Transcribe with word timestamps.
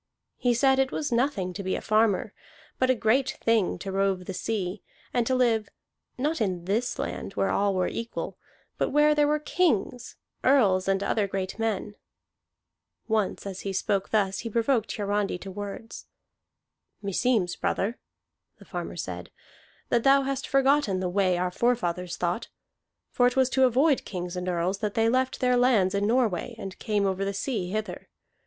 He 0.39 0.55
said 0.55 0.79
it 0.79 0.91
was 0.91 1.11
nothing 1.11 1.53
to 1.53 1.61
be 1.61 1.75
a 1.75 1.79
farmer, 1.81 2.33
but 2.79 2.89
a 2.89 2.95
great 2.95 3.37
thing 3.39 3.77
to 3.77 3.91
rove 3.91 4.25
the 4.25 4.33
sea, 4.33 4.81
and 5.13 5.27
to 5.27 5.35
live, 5.35 5.69
not 6.17 6.41
in 6.41 6.65
this 6.65 6.97
land 6.97 7.33
where 7.33 7.51
all 7.51 7.75
were 7.75 7.85
equal, 7.87 8.35
but 8.79 8.89
where 8.89 9.13
there 9.13 9.27
were 9.27 9.37
kings, 9.37 10.15
earls, 10.43 10.87
and 10.87 11.03
other 11.03 11.27
great 11.27 11.59
men. 11.59 11.93
Once 13.07 13.45
as 13.45 13.59
he 13.59 13.71
spoke 13.71 14.09
thus 14.09 14.39
he 14.39 14.49
provoked 14.49 14.89
Hiarandi 14.91 15.37
to 15.37 15.51
words. 15.51 16.07
"Meseems, 17.03 17.55
brother," 17.55 17.99
the 18.57 18.65
farmer 18.65 18.95
said, 18.95 19.29
"that 19.89 20.03
thou 20.03 20.23
hast 20.23 20.47
forgotten 20.47 20.99
the 20.99 21.09
way 21.09 21.37
our 21.37 21.51
forefathers 21.51 22.17
thought. 22.17 22.47
For 23.11 23.27
it 23.27 23.35
was 23.35 23.51
to 23.51 23.65
avoid 23.65 24.03
kings 24.03 24.35
and 24.35 24.49
earls 24.49 24.79
that 24.79 24.95
they 24.95 25.09
left 25.09 25.41
their 25.41 25.57
lands 25.57 25.93
in 25.93 26.07
Norway 26.07 26.55
and 26.57 26.79
came 26.79 27.05
over 27.05 27.23
the 27.23 27.35
sea 27.35 27.69
hither. 27.69 28.09